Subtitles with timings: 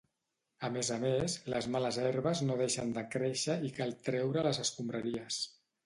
[0.67, 4.65] A més a més, les males herbes no deixen de créixer i cal treure les
[4.69, 5.45] escombraries.